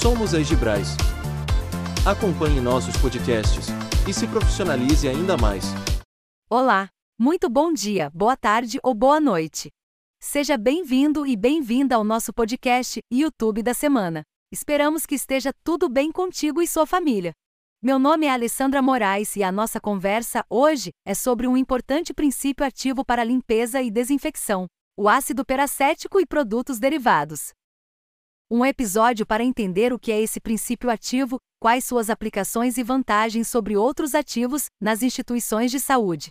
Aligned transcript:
Somos 0.00 0.34
a 0.34 0.40
Egibrais. 0.40 0.88
Acompanhe 2.04 2.60
nossos 2.60 2.94
podcasts 2.98 3.68
e 4.06 4.12
se 4.12 4.26
profissionalize 4.26 5.08
ainda 5.08 5.38
mais. 5.38 5.64
Olá, 6.50 6.90
muito 7.18 7.48
bom 7.48 7.72
dia, 7.72 8.10
boa 8.10 8.36
tarde 8.36 8.78
ou 8.82 8.94
boa 8.94 9.18
noite. 9.18 9.70
Seja 10.20 10.58
bem-vindo 10.58 11.26
e 11.26 11.34
bem-vinda 11.34 11.96
ao 11.96 12.04
nosso 12.04 12.30
podcast 12.30 13.00
YouTube 13.10 13.62
da 13.62 13.72
semana. 13.72 14.22
Esperamos 14.52 15.06
que 15.06 15.14
esteja 15.14 15.50
tudo 15.64 15.88
bem 15.88 16.12
contigo 16.12 16.60
e 16.60 16.68
sua 16.68 16.86
família. 16.86 17.32
Meu 17.82 17.98
nome 17.98 18.26
é 18.26 18.30
Alessandra 18.30 18.82
Moraes 18.82 19.34
e 19.34 19.42
a 19.42 19.50
nossa 19.50 19.80
conversa 19.80 20.44
hoje 20.50 20.90
é 21.06 21.14
sobre 21.14 21.46
um 21.46 21.56
importante 21.56 22.12
princípio 22.12 22.66
ativo 22.66 23.02
para 23.02 23.24
limpeza 23.24 23.80
e 23.80 23.90
desinfecção: 23.90 24.66
o 24.94 25.08
ácido 25.08 25.42
peracético 25.42 26.20
e 26.20 26.26
produtos 26.26 26.78
derivados. 26.78 27.52
Um 28.48 28.64
episódio 28.64 29.26
para 29.26 29.42
entender 29.42 29.92
o 29.92 29.98
que 29.98 30.12
é 30.12 30.22
esse 30.22 30.40
princípio 30.40 30.88
ativo, 30.88 31.40
quais 31.60 31.84
suas 31.84 32.08
aplicações 32.08 32.78
e 32.78 32.82
vantagens 32.84 33.48
sobre 33.48 33.76
outros 33.76 34.14
ativos 34.14 34.66
nas 34.80 35.02
instituições 35.02 35.68
de 35.68 35.80
saúde. 35.80 36.30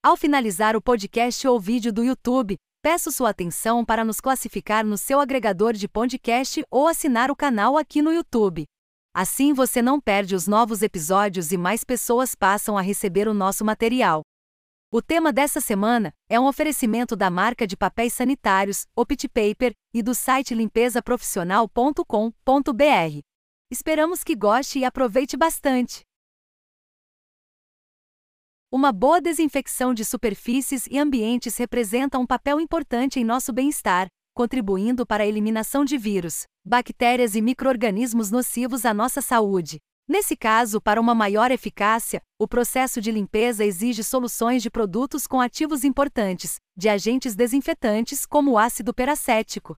Ao 0.00 0.16
finalizar 0.16 0.76
o 0.76 0.80
podcast 0.80 1.48
ou 1.48 1.58
vídeo 1.58 1.92
do 1.92 2.04
YouTube, 2.04 2.56
peço 2.80 3.10
sua 3.10 3.30
atenção 3.30 3.84
para 3.84 4.04
nos 4.04 4.20
classificar 4.20 4.86
no 4.86 4.96
seu 4.96 5.18
agregador 5.18 5.72
de 5.72 5.88
podcast 5.88 6.62
ou 6.70 6.86
assinar 6.86 7.32
o 7.32 7.36
canal 7.36 7.76
aqui 7.76 8.00
no 8.00 8.12
YouTube. 8.12 8.64
Assim 9.12 9.52
você 9.52 9.82
não 9.82 10.00
perde 10.00 10.36
os 10.36 10.46
novos 10.46 10.82
episódios 10.82 11.50
e 11.50 11.56
mais 11.56 11.82
pessoas 11.82 12.32
passam 12.32 12.78
a 12.78 12.80
receber 12.80 13.26
o 13.26 13.34
nosso 13.34 13.64
material. 13.64 14.22
O 14.92 15.00
tema 15.00 15.32
dessa 15.32 15.60
semana 15.60 16.12
é 16.28 16.40
um 16.40 16.48
oferecimento 16.48 17.14
da 17.14 17.30
marca 17.30 17.64
de 17.64 17.76
papéis 17.76 18.12
sanitários, 18.12 18.88
Opt 18.96 19.28
Paper, 19.28 19.72
e 19.94 20.02
do 20.02 20.16
site 20.16 20.52
limpesaprofissional.com.br. 20.52 23.20
Esperamos 23.70 24.24
que 24.24 24.34
goste 24.34 24.80
e 24.80 24.84
aproveite 24.84 25.36
bastante. 25.36 26.00
Uma 28.68 28.90
boa 28.90 29.20
desinfecção 29.20 29.94
de 29.94 30.04
superfícies 30.04 30.88
e 30.88 30.98
ambientes 30.98 31.56
representa 31.56 32.18
um 32.18 32.26
papel 32.26 32.60
importante 32.60 33.20
em 33.20 33.24
nosso 33.24 33.52
bem-estar, 33.52 34.08
contribuindo 34.34 35.06
para 35.06 35.22
a 35.22 35.26
eliminação 35.26 35.84
de 35.84 35.96
vírus, 35.96 36.48
bactérias 36.64 37.36
e 37.36 37.40
microorganismos 37.40 38.32
nocivos 38.32 38.84
à 38.84 38.92
nossa 38.92 39.22
saúde. 39.22 39.78
Nesse 40.10 40.34
caso, 40.34 40.80
para 40.80 41.00
uma 41.00 41.14
maior 41.14 41.52
eficácia, 41.52 42.20
o 42.36 42.48
processo 42.48 43.00
de 43.00 43.12
limpeza 43.12 43.64
exige 43.64 44.02
soluções 44.02 44.60
de 44.60 44.68
produtos 44.68 45.24
com 45.24 45.40
ativos 45.40 45.84
importantes, 45.84 46.56
de 46.76 46.88
agentes 46.88 47.36
desinfetantes 47.36 48.26
como 48.26 48.50
o 48.50 48.58
ácido 48.58 48.92
peracético. 48.92 49.76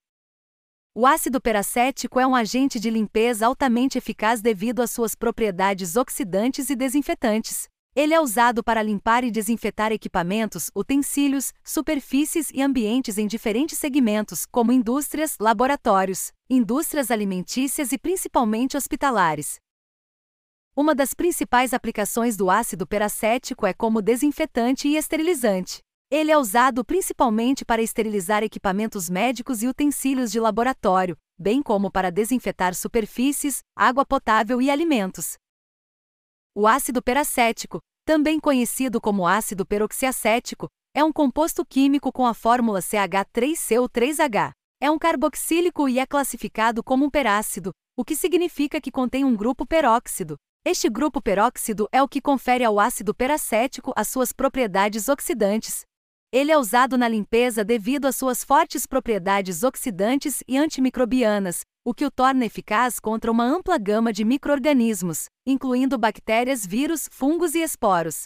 O 0.95 1.07
ácido 1.07 1.39
peracético 1.39 2.19
é 2.19 2.27
um 2.27 2.35
agente 2.35 2.81
de 2.81 2.89
limpeza 2.89 3.47
altamente 3.47 3.99
eficaz 3.99 4.41
devido 4.41 4.81
às 4.81 4.91
suas 4.91 5.15
propriedades 5.15 5.97
oxidantes 5.97 6.71
e 6.71 6.77
desinfetantes. 6.77 7.69
Ele 7.95 8.15
é 8.15 8.21
usado 8.21 8.65
para 8.65 8.83
limpar 8.83 9.25
e 9.25 9.31
desinfetar 9.31 9.93
equipamentos, 9.93 10.71
utensílios, 10.75 11.53
superfícies 11.63 12.49
e 12.55 12.63
ambientes 12.63 13.19
em 13.19 13.27
diferentes 13.27 13.79
segmentos, 13.79 14.47
como 14.47 14.73
indústrias, 14.73 15.37
laboratórios, 15.39 16.33
indústrias 16.49 17.11
alimentícias 17.11 17.93
e 17.93 17.99
principalmente 17.99 18.79
hospitalares. 18.79 19.61
Uma 20.75 20.95
das 20.95 21.13
principais 21.13 21.75
aplicações 21.75 22.35
do 22.35 22.49
ácido 22.49 22.87
peracético 22.87 23.67
é 23.67 23.75
como 23.75 24.01
desinfetante 24.01 24.89
e 24.89 24.97
esterilizante. 24.97 25.83
Ele 26.11 26.31
é 26.31 26.39
usado 26.39 26.83
principalmente 26.83 27.63
para 27.63 27.83
esterilizar 27.83 28.43
equipamentos 28.43 29.11
médicos 29.11 29.63
e 29.63 29.69
utensílios 29.69 30.33
de 30.33 30.41
laboratório, 30.41 31.15
bem 31.39 31.63
como 31.63 31.91
para 31.91 32.11
desinfetar 32.11 32.75
superfícies, 32.75 33.61
água 33.77 34.07
potável 34.07 34.63
e 34.63 34.71
alimentos. 34.71 35.35
O 36.55 36.67
ácido 36.67 37.03
peracético, 37.03 37.79
também 38.07 38.41
conhecido 38.41 38.99
como 38.99 39.27
ácido 39.27 39.67
peroxiacético, 39.67 40.69
é 40.95 41.05
um 41.05 41.13
composto 41.13 41.67
químico 41.67 42.11
com 42.11 42.25
a 42.25 42.33
fórmula 42.33 42.81
CH3CO3H. 42.81 44.53
É 44.81 44.91
um 44.91 44.99
carboxílico 44.99 45.87
e 45.87 45.99
é 45.99 46.07
classificado 46.07 46.83
como 46.83 47.05
um 47.05 47.11
perácido, 47.11 47.73
o 47.95 48.03
que 48.03 48.17
significa 48.17 48.81
que 48.81 48.91
contém 48.91 49.23
um 49.23 49.37
grupo 49.37 49.67
peróxido, 49.67 50.39
este 50.65 50.89
grupo 50.89 51.21
peróxido 51.21 51.89
é 51.93 52.03
o 52.03 52.09
que 52.09 52.21
confere 52.21 52.65
ao 52.65 52.81
ácido 52.81 53.13
peracético 53.13 53.93
as 53.95 54.09
suas 54.09 54.33
propriedades 54.33 55.09
oxidantes. 55.09 55.83
Ele 56.33 56.51
é 56.51 56.57
usado 56.57 56.97
na 56.97 57.07
limpeza 57.07 57.63
devido 57.63 58.07
às 58.07 58.17
suas 58.17 58.43
fortes 58.43 58.87
propriedades 58.87 59.65
oxidantes 59.65 60.43
e 60.49 60.57
antimicrobianas, 60.57 61.61
o 61.85 61.93
que 61.93 62.07
o 62.07 62.11
torna 62.11 62.47
eficaz 62.47 62.99
contra 62.99 63.31
uma 63.31 63.45
ampla 63.45 63.77
gama 63.77 64.13
de 64.13 64.25
microorganismos, 64.25 65.27
incluindo 65.45 65.99
bactérias, 65.99 66.65
vírus, 66.65 67.09
fungos 67.11 67.55
e 67.55 67.63
esporos. 67.63 68.25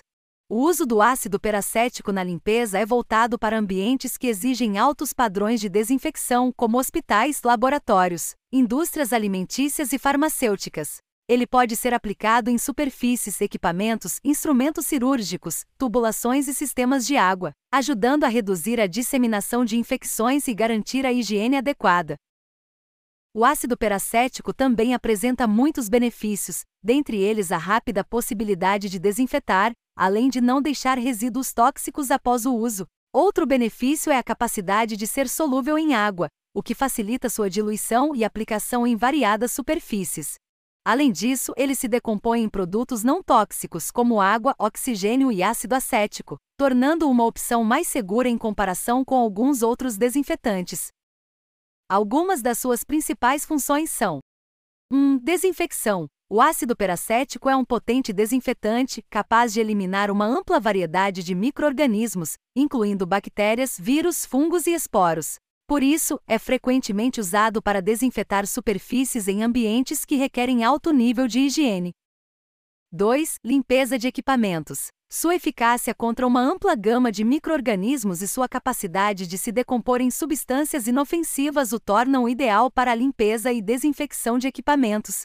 O 0.48 0.60
uso 0.60 0.86
do 0.86 1.02
ácido 1.02 1.40
peracético 1.40 2.12
na 2.12 2.22
limpeza 2.22 2.78
é 2.78 2.86
voltado 2.86 3.38
para 3.38 3.58
ambientes 3.58 4.16
que 4.16 4.28
exigem 4.28 4.78
altos 4.78 5.12
padrões 5.12 5.60
de 5.60 5.68
desinfecção, 5.68 6.52
como 6.54 6.78
hospitais, 6.78 7.42
laboratórios, 7.42 8.34
indústrias 8.52 9.12
alimentícias 9.12 9.92
e 9.92 9.98
farmacêuticas. 9.98 10.98
Ele 11.28 11.44
pode 11.44 11.74
ser 11.74 11.92
aplicado 11.92 12.50
em 12.50 12.56
superfícies, 12.56 13.40
equipamentos, 13.40 14.20
instrumentos 14.22 14.86
cirúrgicos, 14.86 15.64
tubulações 15.76 16.46
e 16.46 16.54
sistemas 16.54 17.04
de 17.04 17.16
água, 17.16 17.50
ajudando 17.72 18.22
a 18.22 18.28
reduzir 18.28 18.80
a 18.80 18.86
disseminação 18.86 19.64
de 19.64 19.76
infecções 19.76 20.46
e 20.46 20.54
garantir 20.54 21.04
a 21.04 21.12
higiene 21.12 21.56
adequada. 21.56 22.14
O 23.34 23.44
ácido 23.44 23.76
peracético 23.76 24.54
também 24.54 24.94
apresenta 24.94 25.48
muitos 25.48 25.88
benefícios, 25.88 26.62
dentre 26.80 27.18
eles 27.18 27.50
a 27.50 27.58
rápida 27.58 28.04
possibilidade 28.04 28.88
de 28.88 29.00
desinfetar, 29.00 29.72
além 29.96 30.30
de 30.30 30.40
não 30.40 30.62
deixar 30.62 30.96
resíduos 30.96 31.52
tóxicos 31.52 32.12
após 32.12 32.46
o 32.46 32.54
uso. 32.54 32.86
Outro 33.12 33.44
benefício 33.44 34.12
é 34.12 34.16
a 34.16 34.22
capacidade 34.22 34.96
de 34.96 35.08
ser 35.08 35.28
solúvel 35.28 35.76
em 35.76 35.92
água, 35.92 36.28
o 36.54 36.62
que 36.62 36.74
facilita 36.74 37.28
sua 37.28 37.50
diluição 37.50 38.14
e 38.14 38.24
aplicação 38.24 38.86
em 38.86 38.94
variadas 38.94 39.50
superfícies. 39.50 40.36
Além 40.86 41.10
disso, 41.10 41.52
ele 41.56 41.74
se 41.74 41.88
decompõe 41.88 42.44
em 42.44 42.48
produtos 42.48 43.02
não 43.02 43.20
tóxicos 43.20 43.90
como 43.90 44.20
água, 44.20 44.54
oxigênio 44.56 45.32
e 45.32 45.42
ácido 45.42 45.74
acético, 45.74 46.36
tornando 46.56 47.10
uma 47.10 47.24
opção 47.24 47.64
mais 47.64 47.88
segura 47.88 48.28
em 48.28 48.38
comparação 48.38 49.04
com 49.04 49.16
alguns 49.16 49.62
outros 49.62 49.96
desinfetantes. 49.96 50.92
Algumas 51.90 52.40
das 52.40 52.60
suas 52.60 52.84
principais 52.84 53.44
funções 53.44 53.90
são: 53.90 54.20
1. 54.92 54.96
Um, 54.96 55.18
desinfecção. 55.18 56.06
O 56.30 56.40
ácido 56.40 56.76
peracético 56.76 57.50
é 57.50 57.56
um 57.56 57.64
potente 57.64 58.12
desinfetante 58.12 59.02
capaz 59.10 59.52
de 59.52 59.58
eliminar 59.58 60.08
uma 60.08 60.24
ampla 60.24 60.60
variedade 60.60 61.24
de 61.24 61.34
microorganismos, 61.34 62.34
incluindo 62.54 63.04
bactérias, 63.04 63.76
vírus, 63.76 64.24
fungos 64.24 64.68
e 64.68 64.74
esporos. 64.74 65.34
Por 65.66 65.82
isso, 65.82 66.20
é 66.28 66.38
frequentemente 66.38 67.18
usado 67.18 67.60
para 67.60 67.82
desinfetar 67.82 68.46
superfícies 68.46 69.26
em 69.26 69.42
ambientes 69.42 70.04
que 70.04 70.14
requerem 70.14 70.62
alto 70.62 70.92
nível 70.92 71.26
de 71.26 71.40
higiene. 71.40 71.92
2. 72.92 73.38
Limpeza 73.44 73.98
de 73.98 74.06
equipamentos. 74.06 74.88
Sua 75.10 75.34
eficácia 75.34 75.92
contra 75.92 76.24
uma 76.24 76.40
ampla 76.40 76.76
gama 76.76 77.10
de 77.10 77.24
microorganismos 77.24 78.22
e 78.22 78.28
sua 78.28 78.48
capacidade 78.48 79.26
de 79.26 79.36
se 79.36 79.50
decompor 79.50 80.00
em 80.00 80.10
substâncias 80.10 80.86
inofensivas 80.86 81.72
o 81.72 81.80
tornam 81.80 82.28
ideal 82.28 82.70
para 82.70 82.92
a 82.92 82.94
limpeza 82.94 83.52
e 83.52 83.60
desinfecção 83.60 84.38
de 84.38 84.46
equipamentos. 84.46 85.22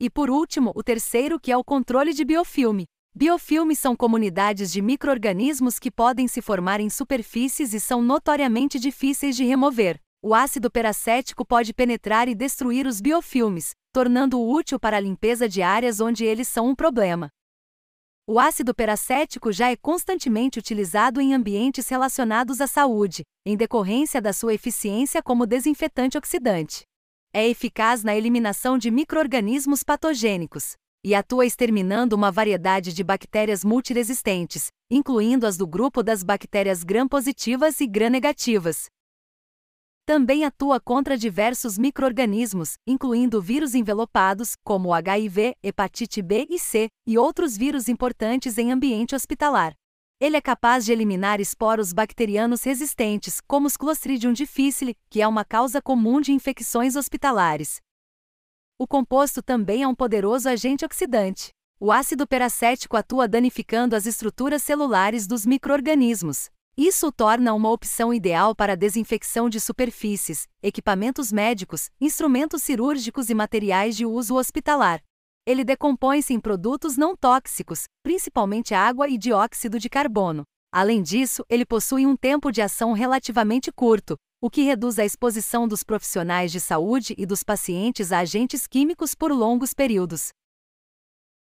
E 0.00 0.08
por 0.08 0.30
último, 0.30 0.72
o 0.74 0.84
terceiro, 0.84 1.38
que 1.40 1.50
é 1.50 1.56
o 1.56 1.64
controle 1.64 2.12
de 2.12 2.24
biofilme. 2.24 2.86
Biofilmes 3.14 3.78
são 3.78 3.94
comunidades 3.94 4.72
de 4.72 4.80
microorganismos 4.80 5.78
que 5.78 5.90
podem 5.90 6.26
se 6.26 6.40
formar 6.40 6.80
em 6.80 6.88
superfícies 6.88 7.74
e 7.74 7.78
são 7.78 8.00
notoriamente 8.00 8.78
difíceis 8.78 9.36
de 9.36 9.44
remover. 9.44 10.00
O 10.22 10.34
ácido 10.34 10.70
peracético 10.70 11.44
pode 11.44 11.74
penetrar 11.74 12.26
e 12.26 12.34
destruir 12.34 12.86
os 12.86 13.02
biofilmes, 13.02 13.72
tornando-o 13.92 14.50
útil 14.50 14.80
para 14.80 14.96
a 14.96 15.00
limpeza 15.00 15.46
de 15.46 15.60
áreas 15.60 16.00
onde 16.00 16.24
eles 16.24 16.48
são 16.48 16.68
um 16.68 16.74
problema. 16.74 17.28
O 18.26 18.40
ácido 18.40 18.74
peracético 18.74 19.52
já 19.52 19.70
é 19.70 19.76
constantemente 19.76 20.58
utilizado 20.58 21.20
em 21.20 21.34
ambientes 21.34 21.86
relacionados 21.88 22.62
à 22.62 22.66
saúde, 22.66 23.24
em 23.44 23.58
decorrência 23.58 24.22
da 24.22 24.32
sua 24.32 24.54
eficiência 24.54 25.22
como 25.22 25.46
desinfetante 25.46 26.16
oxidante. 26.16 26.84
É 27.30 27.46
eficaz 27.46 28.02
na 28.02 28.16
eliminação 28.16 28.78
de 28.78 28.90
microorganismos 28.90 29.82
patogênicos, 29.82 30.76
e 31.04 31.14
atua 31.14 31.44
exterminando 31.44 32.14
uma 32.14 32.30
variedade 32.30 32.92
de 32.92 33.02
bactérias 33.02 33.64
multiresistentes, 33.64 34.68
incluindo 34.90 35.46
as 35.46 35.56
do 35.56 35.66
grupo 35.66 36.02
das 36.02 36.22
bactérias 36.22 36.84
gram-positivas 36.84 37.80
e 37.80 37.86
gram-negativas. 37.86 38.86
Também 40.04 40.44
atua 40.44 40.80
contra 40.80 41.16
diversos 41.16 41.78
microorganismos, 41.78 42.74
incluindo 42.86 43.40
vírus 43.40 43.74
envelopados, 43.74 44.56
como 44.64 44.92
HIV, 44.92 45.54
hepatite 45.62 46.20
B 46.20 46.46
e 46.50 46.58
C, 46.58 46.88
e 47.06 47.16
outros 47.16 47.56
vírus 47.56 47.88
importantes 47.88 48.58
em 48.58 48.72
ambiente 48.72 49.14
hospitalar. 49.14 49.74
Ele 50.20 50.36
é 50.36 50.40
capaz 50.40 50.84
de 50.84 50.92
eliminar 50.92 51.40
esporos 51.40 51.92
bacterianos 51.92 52.62
resistentes, 52.62 53.40
como 53.40 53.66
os 53.66 53.76
Clostridium 53.76 54.32
difficile, 54.32 54.96
que 55.10 55.20
é 55.20 55.26
uma 55.26 55.44
causa 55.44 55.82
comum 55.82 56.20
de 56.20 56.32
infecções 56.32 56.94
hospitalares. 56.94 57.80
O 58.82 58.86
composto 58.86 59.40
também 59.40 59.84
é 59.84 59.86
um 59.86 59.94
poderoso 59.94 60.48
agente 60.48 60.84
oxidante. 60.84 61.50
O 61.78 61.92
ácido 61.92 62.26
peracético 62.26 62.96
atua 62.96 63.28
danificando 63.28 63.94
as 63.94 64.06
estruturas 64.06 64.62
celulares 64.62 65.26
dos 65.26 65.46
microorganismos. 65.46 66.50
Isso 66.76 67.06
o 67.06 67.12
torna 67.12 67.54
uma 67.54 67.70
opção 67.70 68.12
ideal 68.12 68.56
para 68.56 68.72
a 68.72 68.76
desinfecção 68.76 69.48
de 69.48 69.60
superfícies, 69.60 70.48
equipamentos 70.62 71.30
médicos, 71.30 71.90
instrumentos 72.00 72.62
cirúrgicos 72.62 73.30
e 73.30 73.34
materiais 73.34 73.96
de 73.96 74.06
uso 74.06 74.34
hospitalar. 74.34 75.00
Ele 75.46 75.64
decompõe-se 75.64 76.32
em 76.32 76.40
produtos 76.40 76.96
não 76.96 77.14
tóxicos, 77.14 77.84
principalmente 78.02 78.74
água 78.74 79.08
e 79.08 79.18
dióxido 79.18 79.78
de 79.78 79.88
carbono. 79.88 80.44
Além 80.72 81.02
disso, 81.02 81.44
ele 81.48 81.66
possui 81.66 82.06
um 82.06 82.16
tempo 82.16 82.50
de 82.50 82.62
ação 82.62 82.92
relativamente 82.94 83.70
curto, 83.70 84.16
o 84.44 84.50
que 84.50 84.62
reduz 84.62 84.98
a 84.98 85.04
exposição 85.04 85.68
dos 85.68 85.84
profissionais 85.84 86.50
de 86.50 86.58
saúde 86.58 87.14
e 87.16 87.24
dos 87.24 87.44
pacientes 87.44 88.10
a 88.10 88.18
agentes 88.18 88.66
químicos 88.66 89.14
por 89.14 89.30
longos 89.30 89.72
períodos. 89.72 90.30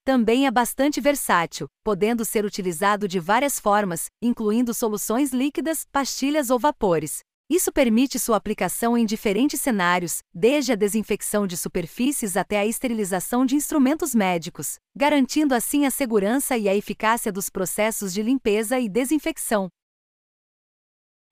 Também 0.04 0.48
é 0.48 0.52
bastante 0.52 1.00
versátil, 1.00 1.68
podendo 1.84 2.26
ser 2.26 2.44
utilizado 2.44 3.08
de 3.08 3.20
várias 3.20 3.60
formas, 3.60 4.08
incluindo 4.20 4.74
soluções 4.74 5.32
líquidas, 5.32 5.86
pastilhas 5.92 6.50
ou 6.50 6.58
vapores. 6.58 7.20
Isso 7.48 7.72
permite 7.72 8.18
sua 8.18 8.36
aplicação 8.36 8.98
em 8.98 9.06
diferentes 9.06 9.62
cenários, 9.62 10.24
desde 10.34 10.72
a 10.72 10.76
desinfecção 10.76 11.46
de 11.46 11.56
superfícies 11.56 12.36
até 12.36 12.58
a 12.58 12.66
esterilização 12.66 13.46
de 13.46 13.56
instrumentos 13.56 14.16
médicos, 14.16 14.78
garantindo 14.96 15.54
assim 15.54 15.86
a 15.86 15.92
segurança 15.92 16.58
e 16.58 16.68
a 16.68 16.76
eficácia 16.76 17.32
dos 17.32 17.48
processos 17.48 18.12
de 18.12 18.24
limpeza 18.24 18.80
e 18.80 18.90
desinfecção. 18.90 19.70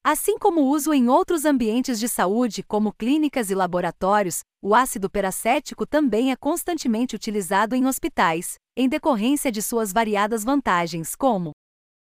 Assim 0.08 0.38
como 0.38 0.62
o 0.62 0.70
uso 0.70 0.94
em 0.94 1.10
outros 1.10 1.46
ambientes 1.46 2.00
de 2.00 2.08
saúde, 2.08 2.62
como 2.62 2.94
clínicas 2.94 3.50
e 3.50 3.56
laboratórios, 3.56 4.42
o 4.62 4.76
ácido 4.76 5.10
peracético 5.10 5.84
também 5.84 6.32
é 6.32 6.36
constantemente 6.36 7.16
utilizado 7.16 7.74
em 7.74 7.88
hospitais, 7.88 8.54
em 8.78 8.88
decorrência 8.88 9.52
de 9.52 9.64
suas 9.64 9.92
variadas 9.92 10.44
vantagens, 10.44 11.16
como 11.16 11.54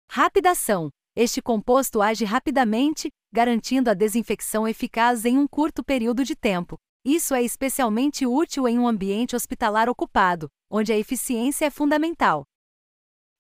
rápida 0.10 0.52
ação. 0.52 0.90
Este 1.18 1.42
composto 1.42 2.02
age 2.02 2.24
rapidamente, 2.24 3.10
garantindo 3.30 3.90
a 3.90 3.94
desinfecção 3.94 4.66
eficaz 4.66 5.26
em 5.26 5.38
um 5.38 5.46
curto 5.46 5.84
período 5.84 6.24
de 6.24 6.34
tempo. 6.34 6.78
Isso 7.04 7.36
é 7.36 7.44
especialmente 7.44 8.26
útil 8.26 8.70
em 8.70 8.80
um 8.80 8.88
ambiente 8.88 9.36
hospitalar 9.36 9.90
ocupado, 9.90 10.48
onde 10.72 10.94
a 10.94 10.98
eficiência 10.98 11.66
é 11.66 11.70
fundamental. 11.70 12.46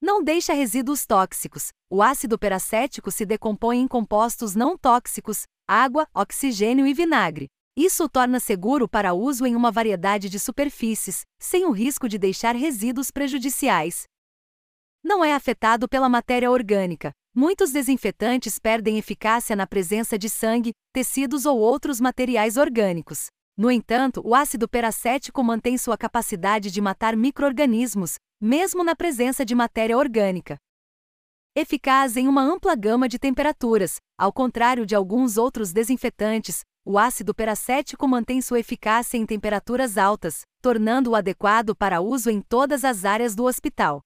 Não 0.02 0.24
deixa 0.24 0.54
resíduos 0.54 1.06
tóxicos. 1.06 1.68
O 1.88 2.02
ácido 2.02 2.38
peracético 2.38 3.12
se 3.12 3.24
decompõe 3.24 3.78
em 3.80 3.88
compostos 3.88 4.56
não 4.56 4.76
tóxicos, 4.76 5.44
água, 5.68 6.08
oxigênio 6.12 6.88
e 6.88 6.94
vinagre. 6.94 7.48
Isso 7.78 8.06
o 8.06 8.10
torna 8.10 8.40
seguro 8.40 8.90
para 8.90 9.14
uso 9.14 9.46
em 9.46 9.56
uma 9.56 9.72
variedade 9.72 10.28
de 10.28 10.40
superfícies, 10.40 11.22
sem 11.40 11.66
o 11.66 11.72
risco 11.72 12.10
de 12.10 12.18
deixar 12.18 12.56
resíduos 12.56 13.12
prejudiciais. 13.12 14.04
Não 15.04 15.24
é 15.24 15.34
afetado 15.34 15.88
pela 15.88 16.10
matéria 16.10 16.50
orgânica. 16.50 17.12
Muitos 17.34 17.72
desinfetantes 17.72 18.58
perdem 18.58 18.98
eficácia 18.98 19.56
na 19.56 19.68
presença 19.68 20.18
de 20.18 20.30
sangue, 20.30 20.74
tecidos 20.92 21.46
ou 21.46 21.60
outros 21.60 22.02
materiais 22.02 22.58
orgânicos. 22.58 23.28
No 23.56 23.70
entanto, 23.70 24.22
o 24.26 24.34
ácido 24.34 24.68
peracético 24.68 25.44
mantém 25.44 25.78
sua 25.78 25.98
capacidade 25.98 26.72
de 26.72 26.82
matar 26.82 27.16
microorganismos, 27.16 28.16
mesmo 28.42 28.84
na 28.84 28.96
presença 28.96 29.46
de 29.46 29.54
matéria 29.54 29.96
orgânica. 29.96 30.58
Eficaz 31.56 32.18
em 32.18 32.28
uma 32.28 32.42
ampla 32.42 32.76
gama 32.76 33.08
de 33.08 33.20
temperaturas, 33.20 33.98
ao 34.18 34.34
contrário 34.34 34.84
de 34.84 34.96
alguns 34.96 35.38
outros 35.38 35.72
desinfetantes, 35.72 36.62
o 36.84 36.98
ácido 36.98 37.36
peracético 37.36 38.08
mantém 38.08 38.42
sua 38.42 38.60
eficácia 38.60 39.16
em 39.16 39.28
temperaturas 39.28 39.96
altas, 39.96 40.42
tornando-o 40.60 41.16
adequado 41.16 41.76
para 41.76 42.02
uso 42.02 42.32
em 42.32 42.42
todas 42.42 42.84
as 42.84 43.06
áreas 43.06 43.36
do 43.36 43.44
hospital. 43.44 44.02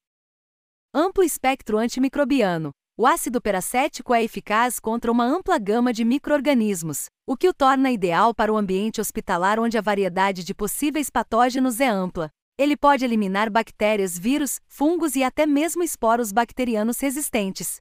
Amplo 0.94 1.24
espectro 1.24 1.78
antimicrobiano. 1.78 2.72
O 2.98 3.08
ácido 3.08 3.42
peracético 3.42 4.14
é 4.14 4.24
eficaz 4.24 4.80
contra 4.80 5.12
uma 5.12 5.26
ampla 5.26 5.58
gama 5.58 5.94
de 5.94 6.04
microorganismos, 6.04 7.06
o 7.26 7.38
que 7.38 7.48
o 7.48 7.54
torna 7.54 7.92
ideal 7.92 8.34
para 8.34 8.52
o 8.52 8.58
ambiente 8.58 9.00
hospitalar 9.00 9.60
onde 9.60 9.78
a 9.78 9.82
variedade 9.82 10.44
de 10.44 10.54
possíveis 10.54 11.10
patógenos 11.10 11.80
é 11.80 11.88
ampla. 11.88 12.30
Ele 12.57 12.78
pode 12.78 13.04
eliminar 13.04 13.50
bactérias, 13.50 14.18
vírus, 14.18 14.62
fungos 14.66 15.16
e 15.18 15.24
até 15.24 15.46
mesmo 15.46 15.84
esporos 15.84 16.31
bacterianos 16.31 17.00
resistentes. 17.00 17.78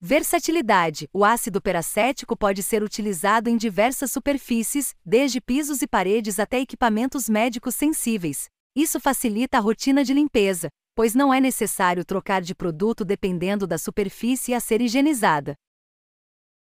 Versatilidade: 0.00 1.08
O 1.12 1.24
ácido 1.24 1.60
peracético 1.60 2.36
pode 2.36 2.60
ser 2.62 2.82
utilizado 2.82 3.48
em 3.48 3.56
diversas 3.56 4.10
superfícies, 4.10 4.96
desde 5.04 5.40
pisos 5.40 5.80
e 5.80 5.86
paredes 5.86 6.40
até 6.40 6.58
equipamentos 6.58 7.28
médicos 7.28 7.76
sensíveis. 7.76 8.46
Isso 8.74 8.98
facilita 8.98 9.58
a 9.58 9.60
rotina 9.60 10.02
de 10.02 10.12
limpeza, 10.12 10.68
pois 10.94 11.14
não 11.14 11.32
é 11.32 11.40
necessário 11.40 12.04
trocar 12.04 12.42
de 12.42 12.56
produto 12.56 13.04
dependendo 13.04 13.64
da 13.64 13.78
superfície 13.78 14.54
a 14.54 14.60
ser 14.60 14.80
higienizada. 14.80 15.54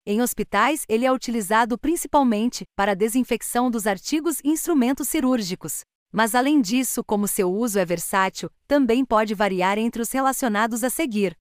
Em 0.05 0.21
hospitais, 0.21 0.85
ele 0.89 1.05
é 1.05 1.11
utilizado 1.11 1.77
principalmente 1.77 2.63
para 2.75 2.93
a 2.93 2.95
desinfecção 2.95 3.69
dos 3.69 3.85
artigos 3.85 4.39
e 4.43 4.49
instrumentos 4.49 5.09
cirúrgicos. 5.09 5.81
Mas 6.11 6.35
além 6.35 6.59
disso, 6.59 7.03
como 7.03 7.27
seu 7.27 7.51
uso 7.51 7.79
é 7.79 7.85
versátil, 7.85 8.49
também 8.67 9.05
pode 9.05 9.33
variar 9.33 9.77
entre 9.77 10.01
os 10.01 10.11
relacionados 10.11 10.83
a 10.83 10.89
seguir. 10.89 11.37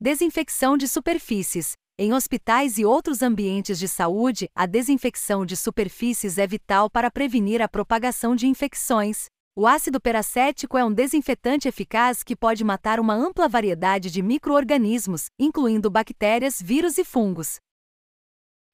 Desinfecção 0.00 0.76
de 0.76 0.86
superfícies. 0.86 1.72
Em 1.98 2.12
hospitais 2.14 2.78
e 2.78 2.84
outros 2.84 3.22
ambientes 3.22 3.78
de 3.78 3.86
saúde, 3.86 4.48
a 4.54 4.66
desinfecção 4.66 5.44
de 5.44 5.56
superfícies 5.56 6.38
é 6.38 6.46
vital 6.46 6.88
para 6.88 7.10
prevenir 7.10 7.60
a 7.60 7.68
propagação 7.68 8.34
de 8.34 8.46
infecções. 8.46 9.26
O 9.54 9.66
ácido 9.66 10.00
peracético 10.00 10.78
é 10.78 10.84
um 10.84 10.92
desinfetante 10.92 11.68
eficaz 11.68 12.22
que 12.22 12.34
pode 12.34 12.64
matar 12.64 12.98
uma 12.98 13.14
ampla 13.14 13.46
variedade 13.46 14.10
de 14.10 14.22
microorganismos, 14.22 15.26
incluindo 15.38 15.90
bactérias, 15.90 16.60
vírus 16.62 16.96
e 16.96 17.04
fungos. 17.04 17.56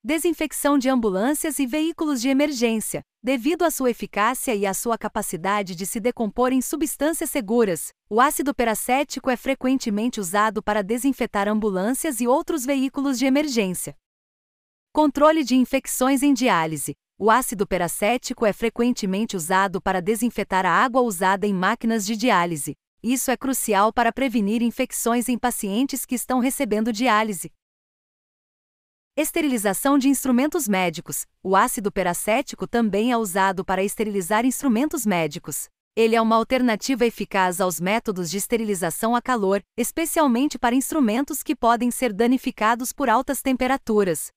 Desinfecção 0.09 0.79
de 0.79 0.89
ambulâncias 0.89 1.59
e 1.59 1.67
veículos 1.67 2.23
de 2.23 2.31
emergência. 2.31 3.03
Devido 3.23 3.63
à 3.63 3.71
sua 3.71 3.91
eficácia 3.91 4.55
e 4.55 4.65
à 4.65 4.73
sua 4.73 4.97
capacidade 4.97 5.75
de 5.75 5.85
se 5.85 6.01
decompor 6.01 6.51
em 6.51 6.63
substâncias 6.63 7.29
seguras, 7.29 7.91
o 8.09 8.19
ácido 8.19 8.55
peracético 8.55 9.29
é 9.29 9.37
frequentemente 9.37 10.19
usado 10.19 10.63
para 10.63 10.83
desinfetar 10.83 11.47
ambulâncias 11.47 12.23
e 12.23 12.27
outros 12.27 12.65
veículos 12.65 13.19
de 13.19 13.27
emergência. 13.27 13.95
Controle 14.95 15.45
de 15.45 15.57
infecções 15.57 16.23
em 16.23 16.33
diálise. 16.33 16.95
O 17.19 17.31
ácido 17.31 17.67
peracético 17.67 18.47
é 18.47 18.53
frequentemente 18.55 19.37
usado 19.37 19.79
para 19.79 20.01
desinfetar 20.01 20.65
a 20.65 20.71
água 20.71 21.03
usada 21.03 21.47
em 21.47 21.53
máquinas 21.53 22.07
de 22.07 22.17
diálise. 22.17 22.75
Isso 23.03 23.31
é 23.31 23.37
crucial 23.37 23.93
para 23.93 24.11
prevenir 24.11 24.63
infecções 24.63 25.29
em 25.29 25.37
pacientes 25.37 26.07
que 26.07 26.15
estão 26.15 26.39
recebendo 26.39 26.95
diálise. 26.95 27.51
Esterilização 29.21 29.99
de 29.99 30.09
instrumentos 30.09 30.69
médicos. 30.69 31.27
O 31.43 31.57
ácido 31.57 31.91
peracético 31.91 32.69
também 32.69 33.11
é 33.11 33.17
usado 33.17 33.65
para 33.65 33.83
esterilizar 33.83 34.47
instrumentos 34.47 35.05
médicos. 35.05 35.67
Ele 35.97 36.15
é 36.15 36.23
uma 36.23 36.37
alternativa 36.37 37.05
eficaz 37.05 37.61
aos 37.61 37.81
métodos 37.81 38.31
de 38.31 38.37
esterilização 38.37 39.17
a 39.17 39.21
calor, 39.21 39.61
especialmente 39.77 40.57
para 40.57 40.77
instrumentos 40.77 41.43
que 41.43 41.57
podem 41.57 41.91
ser 41.91 42.13
danificados 42.13 42.93
por 42.93 43.09
altas 43.09 43.43
temperaturas. 43.43 44.29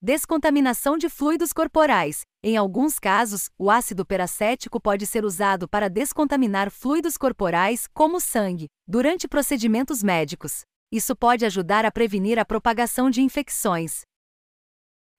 Descontaminação 0.00 0.96
de 0.96 1.08
fluidos 1.08 1.52
corporais. 1.52 2.20
Em 2.44 2.56
alguns 2.56 2.96
casos, 2.96 3.50
o 3.58 3.72
ácido 3.72 4.06
peracético 4.06 4.80
pode 4.80 5.04
ser 5.04 5.24
usado 5.24 5.68
para 5.68 5.90
descontaminar 5.90 6.70
fluidos 6.70 7.16
corporais, 7.16 7.88
como 7.92 8.20
sangue, 8.20 8.68
durante 8.86 9.26
procedimentos 9.26 10.00
médicos. 10.00 10.62
Isso 10.92 11.14
pode 11.14 11.44
ajudar 11.46 11.84
a 11.84 11.90
prevenir 11.90 12.38
a 12.38 12.44
propagação 12.44 13.08
de 13.08 13.22
infecções. 13.22 14.02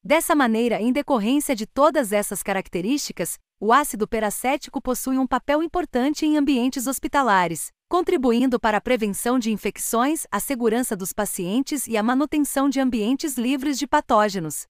Dessa 0.04 0.36
maneira, 0.36 0.82
em 0.82 0.92
decorrência 0.92 1.56
de 1.56 1.66
todas 1.66 2.12
essas 2.12 2.44
características, 2.44 3.38
o 3.60 3.72
ácido 3.72 4.08
peracético 4.08 4.82
possui 4.82 5.18
um 5.18 5.28
papel 5.28 5.62
importante 5.62 6.26
em 6.26 6.36
ambientes 6.36 6.88
hospitalares, 6.88 7.72
contribuindo 7.88 8.60
para 8.60 8.78
a 8.78 8.82
prevenção 8.82 9.38
de 9.38 9.52
infecções, 9.52 10.26
a 10.32 10.40
segurança 10.40 10.96
dos 10.96 11.14
pacientes 11.14 11.88
e 11.88 11.96
a 11.96 12.02
manutenção 12.02 12.68
de 12.68 12.80
ambientes 12.80 13.38
livres 13.38 13.78
de 13.78 13.86
patógenos. 13.86 14.66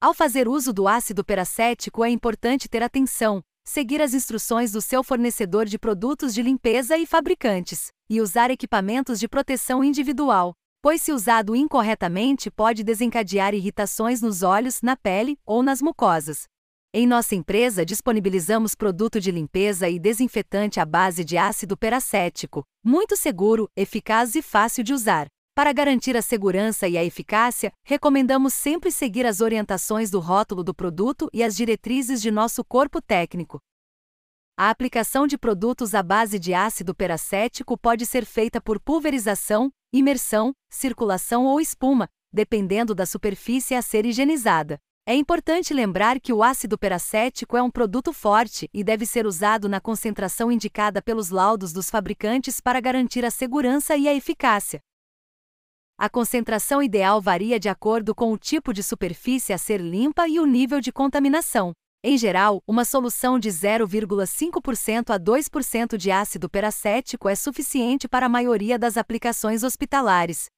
Ao 0.00 0.12
fazer 0.12 0.48
uso 0.48 0.72
do 0.72 0.88
ácido 0.88 1.24
peracético, 1.24 2.04
é 2.04 2.10
importante 2.10 2.68
ter 2.68 2.82
atenção, 2.82 3.42
seguir 3.64 4.02
as 4.02 4.12
instruções 4.14 4.72
do 4.72 4.82
seu 4.82 5.04
fornecedor 5.04 5.64
de 5.64 5.78
produtos 5.78 6.34
de 6.34 6.42
limpeza 6.42 6.96
e 6.98 7.06
fabricantes, 7.06 7.92
e 8.10 8.20
usar 8.20 8.50
equipamentos 8.50 9.20
de 9.20 9.28
proteção 9.28 9.84
individual, 9.84 10.54
pois, 10.80 11.02
se 11.02 11.12
usado 11.12 11.54
incorretamente, 11.54 12.50
pode 12.50 12.82
desencadear 12.82 13.54
irritações 13.54 14.22
nos 14.22 14.42
olhos, 14.42 14.80
na 14.82 14.96
pele 14.96 15.38
ou 15.44 15.62
nas 15.62 15.82
mucosas. 15.82 16.44
Em 16.94 17.06
nossa 17.06 17.34
empresa, 17.34 17.84
disponibilizamos 17.84 18.74
produto 18.74 19.20
de 19.20 19.30
limpeza 19.30 19.88
e 19.90 19.98
desinfetante 19.98 20.80
à 20.80 20.86
base 20.86 21.22
de 21.22 21.36
ácido 21.36 21.76
peracético, 21.76 22.64
muito 22.82 23.14
seguro, 23.14 23.68
eficaz 23.76 24.34
e 24.34 24.40
fácil 24.40 24.82
de 24.82 24.94
usar. 24.94 25.26
Para 25.54 25.72
garantir 25.72 26.16
a 26.16 26.22
segurança 26.22 26.88
e 26.88 26.96
a 26.96 27.04
eficácia, 27.04 27.72
recomendamos 27.84 28.54
sempre 28.54 28.90
seguir 28.90 29.26
as 29.26 29.40
orientações 29.40 30.10
do 30.10 30.20
rótulo 30.20 30.64
do 30.64 30.72
produto 30.72 31.28
e 31.32 31.42
as 31.42 31.56
diretrizes 31.56 32.22
de 32.22 32.30
nosso 32.30 32.64
corpo 32.64 33.02
técnico. 33.02 33.58
A 34.60 34.70
aplicação 34.70 35.24
de 35.24 35.38
produtos 35.38 35.94
à 35.94 36.02
base 36.02 36.36
de 36.36 36.52
ácido 36.52 36.92
peracético 36.92 37.78
pode 37.78 38.04
ser 38.04 38.24
feita 38.24 38.60
por 38.60 38.80
pulverização, 38.80 39.70
imersão, 39.92 40.52
circulação 40.68 41.46
ou 41.46 41.60
espuma, 41.60 42.08
dependendo 42.32 42.92
da 42.92 43.06
superfície 43.06 43.76
a 43.76 43.80
ser 43.80 44.04
higienizada. 44.04 44.76
É 45.06 45.14
importante 45.14 45.72
lembrar 45.72 46.18
que 46.18 46.32
o 46.32 46.42
ácido 46.42 46.76
peracético 46.76 47.56
é 47.56 47.62
um 47.62 47.70
produto 47.70 48.12
forte 48.12 48.68
e 48.74 48.82
deve 48.82 49.06
ser 49.06 49.26
usado 49.26 49.68
na 49.68 49.80
concentração 49.80 50.50
indicada 50.50 51.00
pelos 51.00 51.30
laudos 51.30 51.72
dos 51.72 51.88
fabricantes 51.88 52.60
para 52.60 52.80
garantir 52.80 53.24
a 53.24 53.30
segurança 53.30 53.96
e 53.96 54.08
a 54.08 54.12
eficácia. 54.12 54.80
A 55.96 56.08
concentração 56.10 56.82
ideal 56.82 57.22
varia 57.22 57.60
de 57.60 57.68
acordo 57.68 58.12
com 58.12 58.32
o 58.32 58.36
tipo 58.36 58.72
de 58.72 58.82
superfície 58.82 59.52
a 59.52 59.58
ser 59.58 59.80
limpa 59.80 60.26
e 60.26 60.40
o 60.40 60.46
nível 60.46 60.80
de 60.80 60.90
contaminação. 60.90 61.72
Em 62.02 62.16
geral, 62.16 62.62
uma 62.64 62.84
solução 62.84 63.40
de 63.40 63.48
0,5% 63.48 65.10
a 65.10 65.18
2% 65.18 65.96
de 65.96 66.12
ácido 66.12 66.48
peracético 66.48 67.28
é 67.28 67.34
suficiente 67.34 68.06
para 68.06 68.26
a 68.26 68.28
maioria 68.28 68.78
das 68.78 68.96
aplicações 68.96 69.64
hospitalares. 69.64 70.48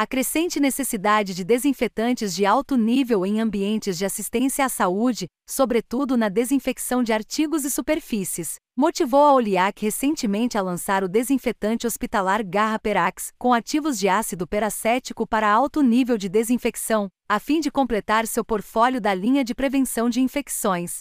A 0.00 0.06
crescente 0.06 0.60
necessidade 0.60 1.34
de 1.34 1.42
desinfetantes 1.42 2.32
de 2.32 2.46
alto 2.46 2.76
nível 2.76 3.26
em 3.26 3.40
ambientes 3.40 3.98
de 3.98 4.04
assistência 4.04 4.64
à 4.64 4.68
saúde, 4.68 5.26
sobretudo 5.44 6.16
na 6.16 6.28
desinfecção 6.28 7.02
de 7.02 7.12
artigos 7.12 7.64
e 7.64 7.70
superfícies, 7.70 8.60
motivou 8.76 9.24
a 9.24 9.34
Oliac 9.34 9.84
recentemente 9.84 10.56
a 10.56 10.62
lançar 10.62 11.02
o 11.02 11.08
desinfetante 11.08 11.84
hospitalar 11.84 12.46
Garra 12.46 12.78
Perax, 12.78 13.32
com 13.36 13.52
ativos 13.52 13.98
de 13.98 14.08
ácido 14.08 14.46
peracético 14.46 15.26
para 15.26 15.50
alto 15.50 15.82
nível 15.82 16.16
de 16.16 16.28
desinfecção, 16.28 17.08
a 17.28 17.40
fim 17.40 17.58
de 17.58 17.68
completar 17.68 18.24
seu 18.28 18.44
portfólio 18.44 19.00
da 19.00 19.12
linha 19.12 19.42
de 19.42 19.52
prevenção 19.52 20.08
de 20.08 20.20
infecções. 20.20 21.00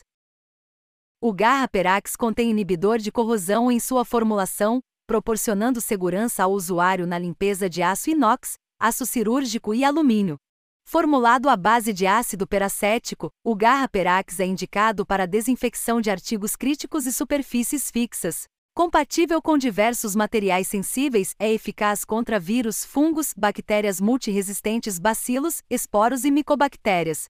O 1.22 1.32
Garra 1.32 1.68
Perax 1.68 2.16
contém 2.16 2.50
inibidor 2.50 2.98
de 2.98 3.12
corrosão 3.12 3.72
em 3.72 3.80
sua 3.80 4.04
formulação, 4.04 4.80
proporcionando 5.06 5.80
segurança 5.80 6.44
ao 6.44 6.52
usuário 6.52 7.06
na 7.06 7.20
limpeza 7.20 7.70
de 7.70 7.84
aço 7.84 8.10
inox, 8.10 8.56
aço 8.80 9.06
cirúrgico 9.06 9.74
e 9.74 9.84
alumínio. 9.84 10.38
Formulado 10.86 11.50
à 11.50 11.58
base 11.58 11.92
de 11.92 12.08
ácido 12.08 12.48
peracético, 12.48 13.30
o 13.44 13.56
Garra 13.56 13.90
Perax 13.90 14.40
é 14.40 14.46
indicado 14.46 15.06
para 15.06 15.26
desinfecção 15.26 16.00
de 16.00 16.10
artigos 16.10 16.56
críticos 16.56 17.06
e 17.06 17.12
superfícies 17.12 17.92
fixas. 17.92 18.46
Compatível 18.74 19.42
com 19.42 19.58
diversos 19.58 20.16
materiais 20.16 20.68
sensíveis, 20.68 21.36
é 21.40 21.52
eficaz 21.52 22.06
contra 22.06 22.40
vírus, 22.40 22.86
fungos, 22.86 23.34
bactérias 23.36 24.00
multiresistentes, 24.00 25.00
bacilos, 25.00 25.64
esporos 25.70 26.24
e 26.24 26.32
micobactérias. 26.32 27.26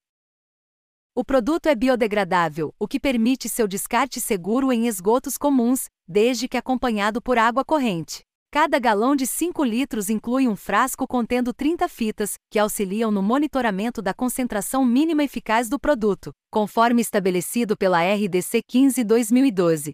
O 1.16 1.24
produto 1.24 1.68
é 1.68 1.74
biodegradável, 1.74 2.76
o 2.78 2.88
que 2.88 3.00
permite 3.00 3.50
seu 3.50 3.68
descarte 3.68 4.20
seguro 4.20 4.72
em 4.72 4.88
esgotos 4.88 5.36
comuns, 5.36 5.86
desde 6.08 6.48
que 6.48 6.58
acompanhado 6.58 7.22
por 7.22 7.40
água 7.40 7.66
corrente. 7.66 8.27
Cada 8.60 8.80
galão 8.80 9.16
de 9.16 9.28
5 9.28 9.64
litros 9.64 10.10
inclui 10.10 10.48
um 10.48 10.56
frasco 10.56 11.08
contendo 11.08 11.54
30 11.54 11.88
fitas, 11.88 12.34
que 12.50 12.58
auxiliam 12.58 13.12
no 13.12 13.22
monitoramento 13.22 14.02
da 14.02 14.16
concentração 14.16 14.84
mínima 14.84 15.24
eficaz 15.24 15.70
do 15.70 15.80
produto, 15.80 16.32
conforme 16.52 17.00
estabelecido 17.00 17.78
pela 17.78 18.02
RDC 18.02 18.62
15-2012. 18.68 19.92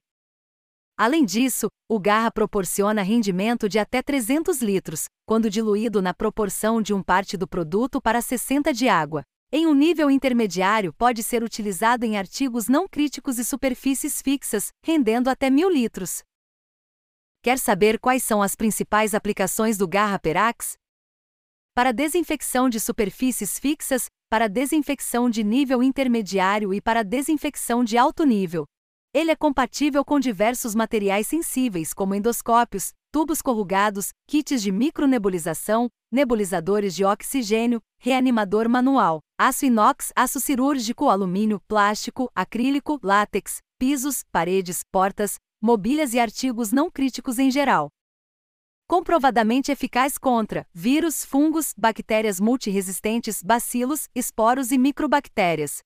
Além 0.98 1.26
disso, 1.26 1.68
o 1.90 2.00
Garra 2.00 2.32
proporciona 2.32 3.02
rendimento 3.02 3.68
de 3.68 3.80
até 3.80 4.02
300 4.02 4.62
litros, 4.62 5.08
quando 5.26 5.50
diluído 5.50 6.02
na 6.02 6.14
proporção 6.14 6.82
de 6.82 6.94
um 6.94 7.04
parte 7.04 7.36
do 7.36 7.46
produto 7.46 8.02
para 8.02 8.22
60 8.22 8.74
de 8.74 8.88
água. 8.88 9.24
Em 9.52 9.68
um 9.68 9.74
nível 9.74 10.10
intermediário, 10.10 10.94
pode 10.94 11.22
ser 11.22 11.44
utilizado 11.44 12.06
em 12.06 12.16
artigos 12.16 12.70
não 12.70 12.88
críticos 12.88 13.38
e 13.40 13.44
superfícies 13.44 14.22
fixas, 14.22 14.70
rendendo 14.82 15.30
até 15.30 15.50
1000 15.50 15.70
litros. 15.70 16.24
Quer 17.44 17.60
saber 17.60 18.00
quais 18.00 18.24
são 18.24 18.42
as 18.42 18.56
principais 18.56 19.14
aplicações 19.14 19.78
do 19.78 19.86
Garra 19.86 20.18
Perax? 20.18 20.78
Para 21.76 21.92
desinfecção 21.92 22.70
de 22.70 22.80
superfícies 22.80 23.60
fixas, 23.60 24.06
para 24.30 24.48
desinfecção 24.48 25.30
de 25.30 25.44
nível 25.44 25.84
intermediário 25.84 26.74
e 26.74 26.80
para 26.80 27.04
desinfecção 27.04 27.84
de 27.84 27.98
alto 27.98 28.24
nível. 28.24 28.64
Ele 29.14 29.30
é 29.30 29.36
compatível 29.36 30.06
com 30.06 30.22
diversos 30.22 30.74
materiais 30.74 31.28
sensíveis, 31.28 31.94
como 31.94 32.16
endoscópios, 32.16 32.94
tubos 33.12 33.42
corrugados, 33.42 34.12
kits 34.26 34.62
de 34.62 34.72
micronebulização, 34.72 35.90
nebulizadores 36.10 36.96
de 36.96 37.04
oxigênio, 37.04 37.82
reanimador 38.00 38.70
manual, 38.70 39.20
aço 39.38 39.66
inox, 39.66 40.14
aço 40.16 40.40
cirúrgico, 40.40 41.10
alumínio, 41.10 41.60
plástico, 41.68 42.32
acrílico, 42.34 42.98
látex, 43.04 43.58
pisos, 43.78 44.24
paredes, 44.32 44.80
portas, 44.90 45.36
mobílias 45.64 46.14
e 46.14 46.20
artigos 46.20 46.74
não 46.74 46.92
críticos 46.92 47.40
em 47.40 47.50
geral. 47.50 47.90
Comprovadamente 48.86 49.72
eficaz 49.72 50.18
contra 50.18 50.68
vírus, 50.74 51.24
fungos, 51.24 51.74
bactérias 51.78 52.38
multiresistentes, 52.38 53.42
bacilos, 53.42 54.10
esporos 54.14 54.74
e 54.74 54.78
microbactérias. 54.78 55.78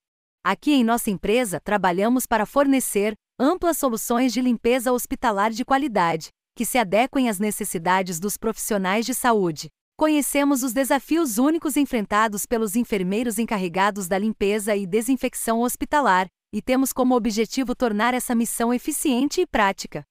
Aqui 0.43 0.73
em 0.73 0.83
nossa 0.83 1.11
empresa 1.11 1.61
trabalhamos 1.63 2.25
para 2.25 2.47
fornecer 2.47 3.13
amplas 3.39 3.77
soluções 3.77 4.33
de 4.33 4.41
limpeza 4.41 4.91
hospitalar 4.91 5.51
de 5.51 5.63
qualidade, 5.63 6.29
que 6.55 6.65
se 6.65 6.79
adequem 6.79 7.29
às 7.29 7.37
necessidades 7.37 8.19
dos 8.19 8.35
profissionais 8.35 9.05
de 9.05 9.13
saúde. 9.13 9.67
Conhecemos 9.95 10.63
os 10.63 10.73
desafios 10.73 11.37
únicos 11.37 11.77
enfrentados 11.77 12.47
pelos 12.47 12.75
enfermeiros 12.75 13.37
encarregados 13.37 14.07
da 14.07 14.17
limpeza 14.17 14.75
e 14.75 14.87
desinfecção 14.87 15.61
hospitalar, 15.61 16.27
e 16.53 16.61
temos 16.61 16.93
como 16.93 17.15
objetivo 17.15 17.75
tornar 17.75 18.13
essa 18.13 18.33
missão 18.33 18.73
eficiente 18.73 19.41
e 19.41 19.47
prática. 19.47 20.03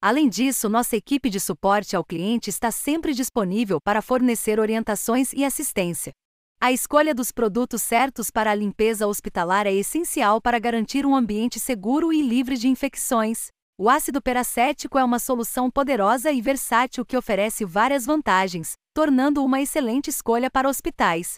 Além 0.00 0.28
disso, 0.28 0.68
nossa 0.68 0.96
equipe 0.96 1.28
de 1.28 1.40
suporte 1.40 1.96
ao 1.96 2.04
cliente 2.04 2.50
está 2.50 2.70
sempre 2.70 3.12
disponível 3.12 3.80
para 3.80 4.00
fornecer 4.00 4.60
orientações 4.60 5.32
e 5.32 5.44
assistência. 5.44 6.12
A 6.60 6.72
escolha 6.72 7.14
dos 7.14 7.32
produtos 7.32 7.82
certos 7.82 8.30
para 8.30 8.50
a 8.50 8.54
limpeza 8.54 9.06
hospitalar 9.06 9.66
é 9.66 9.72
essencial 9.72 10.40
para 10.40 10.58
garantir 10.58 11.06
um 11.06 11.14
ambiente 11.14 11.58
seguro 11.58 12.12
e 12.12 12.22
livre 12.22 12.56
de 12.56 12.68
infecções. 12.68 13.48
O 13.76 13.88
ácido 13.88 14.20
peracético 14.20 14.98
é 14.98 15.04
uma 15.04 15.20
solução 15.20 15.70
poderosa 15.70 16.32
e 16.32 16.40
versátil 16.40 17.04
que 17.04 17.16
oferece 17.16 17.64
várias 17.64 18.04
vantagens, 18.04 18.72
tornando 18.92 19.44
uma 19.44 19.60
excelente 19.60 20.10
escolha 20.10 20.50
para 20.50 20.68
hospitais. 20.68 21.36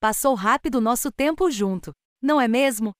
Passou 0.00 0.34
rápido 0.34 0.80
nosso 0.80 1.12
tempo 1.12 1.50
junto, 1.50 1.92
não 2.22 2.40
é 2.40 2.48
mesmo? 2.48 2.92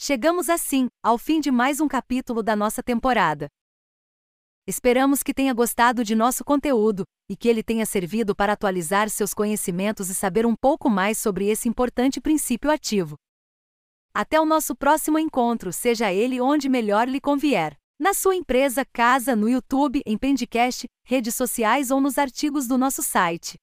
Chegamos 0.00 0.48
assim 0.48 0.86
ao 1.02 1.18
fim 1.18 1.40
de 1.40 1.50
mais 1.50 1.80
um 1.80 1.88
capítulo 1.88 2.40
da 2.40 2.54
nossa 2.54 2.80
temporada. 2.84 3.48
Esperamos 4.64 5.24
que 5.24 5.34
tenha 5.34 5.52
gostado 5.52 6.04
de 6.04 6.14
nosso 6.14 6.44
conteúdo 6.44 7.02
e 7.28 7.36
que 7.36 7.48
ele 7.48 7.64
tenha 7.64 7.84
servido 7.84 8.32
para 8.32 8.52
atualizar 8.52 9.10
seus 9.10 9.34
conhecimentos 9.34 10.08
e 10.08 10.14
saber 10.14 10.46
um 10.46 10.54
pouco 10.54 10.88
mais 10.88 11.18
sobre 11.18 11.48
esse 11.48 11.68
importante 11.68 12.20
princípio 12.20 12.70
ativo. 12.70 13.16
Até 14.14 14.40
o 14.40 14.46
nosso 14.46 14.76
próximo 14.76 15.18
encontro, 15.18 15.72
seja 15.72 16.12
ele 16.12 16.40
onde 16.40 16.68
melhor 16.68 17.08
lhe 17.08 17.20
convier. 17.20 17.76
Na 17.98 18.14
sua 18.14 18.36
empresa, 18.36 18.84
casa, 18.92 19.34
no 19.34 19.48
YouTube, 19.48 20.00
em 20.06 20.16
podcast, 20.16 20.86
redes 21.04 21.34
sociais 21.34 21.90
ou 21.90 22.00
nos 22.00 22.18
artigos 22.18 22.68
do 22.68 22.78
nosso 22.78 23.02
site. 23.02 23.58